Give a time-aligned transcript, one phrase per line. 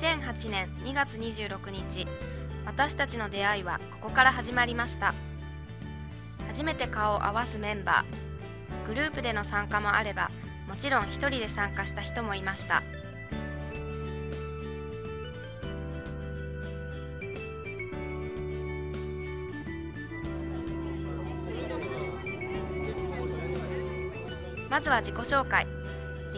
[0.00, 2.06] 2008年2月26日
[2.64, 5.12] 私たちの出会いはここから始まりました。
[6.48, 10.30] 初めて顔を合わすメンバーグループでの参加もあれば
[10.66, 12.82] もちろん一人で参加した人もいました。
[24.70, 25.79] まずは自己紹介。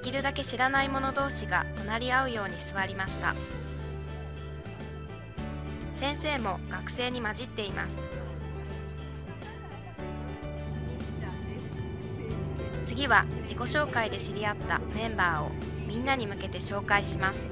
[0.00, 3.34] できるだけ知らない者同士が隣り合うように座りました
[5.94, 7.98] 先生も学生に混じっています
[12.86, 15.50] 次は自己紹介で知り合ったメンバーを
[15.86, 17.50] みんなに向けて紹介します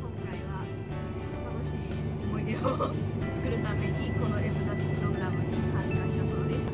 [0.00, 0.64] 今回は
[1.52, 2.94] 楽しい思い出を
[3.36, 6.68] 作るためにこの M ダプログラムに参加したそうです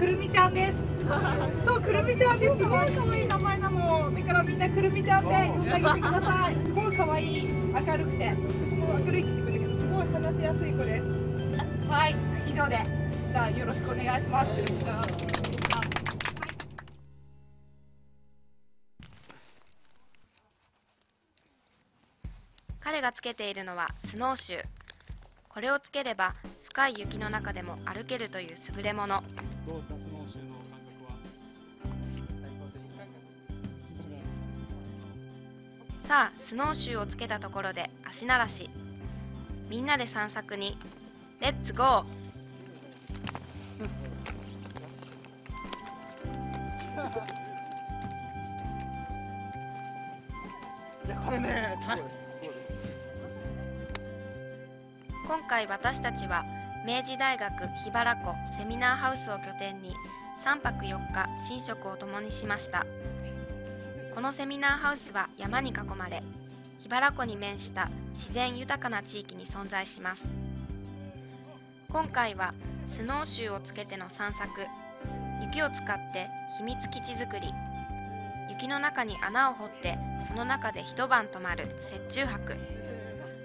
[0.00, 0.92] くるみちゃんです。
[1.64, 2.56] そう、くるみちゃんです。
[2.56, 3.81] すごい可愛い名前なの。
[5.02, 6.54] ちゃんで呼んであげてください。
[6.64, 11.08] すごい可愛い、明るくて、私も明るいって言ってくれたけど、すごい話しやすい子です。
[11.88, 12.78] はい、以上で、
[13.32, 14.50] じゃあよろしくお願いします。
[22.80, 24.64] 彼がつけているのはスノーシュー
[25.48, 29.22] これをつければ深い雪の中でも歩けるという優れもの
[29.66, 30.01] どうですかスノーシューの
[36.12, 38.68] さあスノーシューをつけたところで足慣らし。
[39.70, 40.76] みんなで散策に。
[41.40, 42.04] レッツゴー
[51.06, 51.98] いやこれね大
[55.26, 56.44] 今回私たちは
[56.86, 59.94] 明治大学桧原湖セミナーハウスを拠点に
[60.38, 62.84] 3泊4日寝食を共にしました
[64.14, 66.22] このセミナーハウスは山に囲まれ
[66.80, 70.28] 桧原湖に面した自然豊かな地域に存在します。
[71.88, 72.52] 今回は
[72.84, 74.66] スノーシューをつけての散策
[75.40, 76.28] 雪を使って
[76.58, 77.48] 秘密基地作り
[78.50, 82.56] 雪の中に穴を掘ってその中で一晩泊まる雪中泊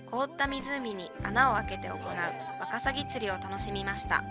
[0.09, 2.00] 凍った湖に穴を開けて行う
[2.59, 4.23] ワカサギ釣りを楽しみました。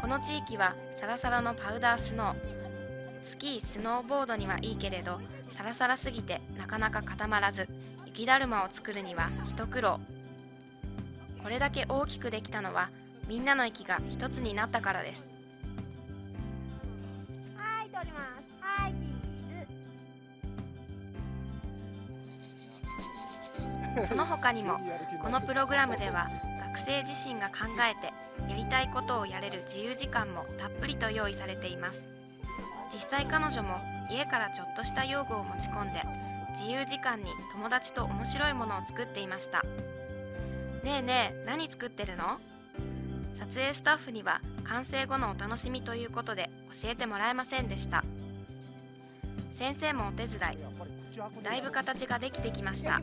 [0.00, 2.55] この地域はサラサラのパウダースノー
[3.22, 7.68] スキースノーボードにはいいけれどサラサラすぎてなかなか固まらず
[8.06, 10.00] 雪だるまを作るには一苦労
[11.42, 12.90] これだけ大きくできたのは
[13.28, 15.28] みんなの息が一つになったからです
[17.56, 18.46] はい、通ります。
[18.60, 24.08] はい、チーズ。
[24.08, 24.78] その他にも
[25.22, 26.28] このプログラムでは
[26.76, 28.12] 学生自身が考えて
[28.50, 32.15] やりたいことをやれる自由時間もたっぷりと用意されています
[32.92, 33.80] 実際彼女も
[34.10, 36.02] 家からちょっとした用具を持ち込んで
[36.50, 39.62] 自由時間に友達と面白いものを作っていました。
[40.82, 42.38] ねえねえ何作ってるの？
[43.34, 46.48] 撮影スタッフには完成後のお楽しみということで
[46.82, 48.04] 教えてもらえませんでした。
[49.52, 50.58] 先生もお手伝い
[51.42, 53.00] だいぶ形ができてきました。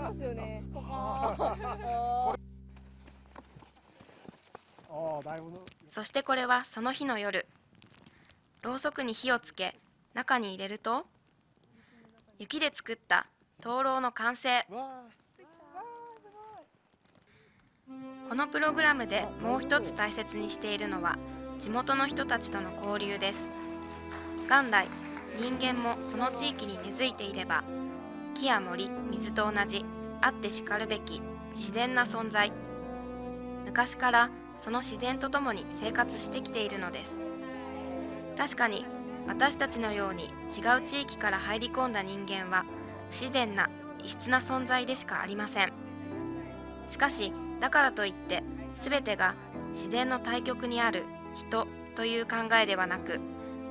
[5.87, 7.45] そしてこれはその日の夜
[8.63, 9.75] ろうそくに火をつけ
[10.13, 11.05] 中に入れると
[12.39, 13.27] 雪で作った
[13.61, 14.65] 灯籠の完成。
[18.29, 21.17] このプログラムでもう一つ大切にしているのは
[21.59, 23.49] 地元の人たちとの交流です。
[24.47, 24.87] 元来
[25.37, 27.65] 人間もその地域に根付いていれば
[28.33, 29.83] 木や森水と同じ
[30.21, 32.53] あってしかるべき自然な存在。
[33.65, 37.19] 昔からその自然とともに生活してきているのです。
[38.37, 38.85] 確かに
[39.27, 42.65] 私たちのように違う地域から入り込んだ人間は
[43.09, 43.69] 不自然な
[44.03, 45.71] 異質な存在でしかありません。
[46.87, 48.43] しかしだからといって
[48.75, 49.35] 全てが
[49.69, 51.03] 自然の対極にある
[51.33, 53.21] 人という考えではなく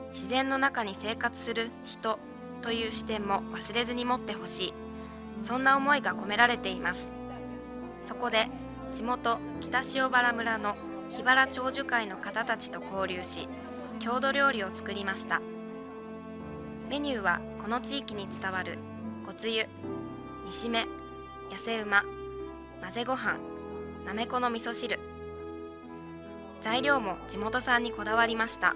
[0.09, 2.19] 自然の中に生活する人
[2.62, 4.75] という視点も忘れずに持ってほしい。
[5.41, 7.12] そんな思いが込められています。
[8.05, 8.49] そこで
[8.93, 10.76] 地元北塩原村の
[11.11, 13.49] 桧原長寿会の方たちと交流し
[14.03, 15.41] 郷土料理を作りました。
[16.91, 18.79] メニューはこの地域に伝わる。
[19.25, 19.67] ごつゆ
[20.45, 20.81] 煮しめ
[21.53, 22.03] やせ馬
[22.83, 23.39] 混ぜご飯
[24.05, 24.99] なめこの味噌汁。
[26.61, 28.75] 材料も地元産にこだわりました。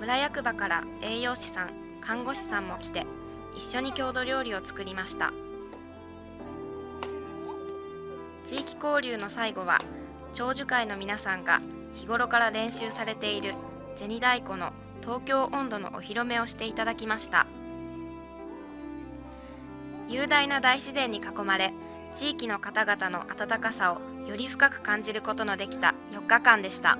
[0.00, 1.70] 村役場から栄養士さん
[2.00, 3.06] 看護師さんも来て
[3.54, 5.34] 一緒に郷土料理を作りました。
[8.42, 9.82] 地域交流の最後は
[10.32, 11.60] 長寿会の皆さんが
[11.94, 13.54] 日頃から練習されている
[13.96, 17.46] 銭太鼓の東京温度のお披露目をしていただきました
[20.08, 21.72] 雄大な大自然に囲まれ
[22.12, 26.98] 地域の方々の温かさをより深く感じることのできた4日間でした。